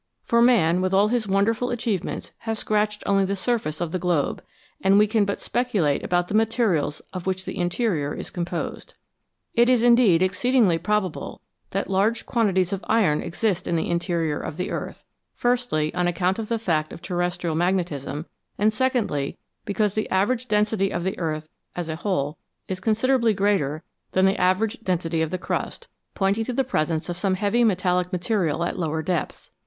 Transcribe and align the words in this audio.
For 0.23 0.41
man, 0.41 0.81
with 0.81 0.95
all 0.95 1.09
his 1.09 1.27
wonderful 1.27 1.69
achievements, 1.69 2.31
has 2.39 2.57
scratched 2.57 3.03
only 3.05 3.23
the 3.23 3.35
surface 3.35 3.79
of 3.79 3.91
the 3.91 3.99
globe, 3.99 4.41
and 4.83 4.97
we 4.97 5.05
can 5.05 5.25
but 5.25 5.37
speculate 5.39 6.03
about 6.03 6.27
the 6.27 6.33
materials 6.33 7.03
of 7.13 7.27
which 7.27 7.45
the 7.45 7.55
interior 7.59 8.11
is 8.15 8.31
composed. 8.31 8.95
It 9.53 9.69
is, 9.69 9.83
indeed, 9.83 10.23
exceedingly 10.23 10.79
probable 10.79 11.41
that 11.69 11.87
large 11.87 12.25
quantities 12.25 12.73
of 12.73 12.83
iron 12.87 13.21
exist 13.21 13.67
in 13.67 13.75
the 13.75 13.91
interior 13.91 14.39
of 14.39 14.57
the 14.57 14.71
earth, 14.71 15.03
firstly, 15.35 15.93
on 15.93 16.07
account 16.07 16.39
of 16.39 16.49
the 16.49 16.57
fact 16.57 16.91
of 16.91 17.03
terrestrial 17.03 17.55
magnetism, 17.55 18.25
and 18.57 18.73
secondly, 18.73 19.37
because 19.65 19.93
the 19.93 20.09
average 20.09 20.47
density 20.47 20.89
of 20.89 21.03
the 21.03 21.19
earth 21.19 21.47
as 21.75 21.89
a 21.89 21.97
whole 21.97 22.39
is 22.67 22.79
considerably 22.79 23.35
greater 23.35 23.83
than 24.13 24.25
the 24.25 24.41
average 24.41 24.79
density 24.81 25.21
of 25.21 25.29
the 25.29 25.37
crust 25.37 25.87
pointing 26.15 26.43
to 26.45 26.53
the 26.53 26.63
presence 26.63 27.07
of 27.07 27.19
some 27.19 27.35
heavy 27.35 27.63
metallic 27.63 28.11
material 28.11 28.63
at 28.63 28.79
lower 28.79 29.03
depths. 29.03 29.51